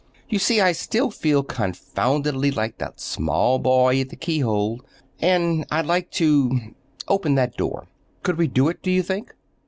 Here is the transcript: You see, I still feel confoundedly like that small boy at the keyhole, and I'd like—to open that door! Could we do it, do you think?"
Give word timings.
You 0.27 0.39
see, 0.39 0.59
I 0.59 0.71
still 0.71 1.11
feel 1.11 1.43
confoundedly 1.43 2.49
like 2.49 2.79
that 2.79 2.99
small 2.99 3.59
boy 3.59 4.01
at 4.01 4.09
the 4.09 4.15
keyhole, 4.15 4.81
and 5.19 5.63
I'd 5.69 5.85
like—to 5.85 6.73
open 7.07 7.35
that 7.35 7.55
door! 7.55 7.85
Could 8.23 8.39
we 8.39 8.47
do 8.47 8.67
it, 8.67 8.81
do 8.81 8.89
you 8.89 9.03
think?" 9.03 9.35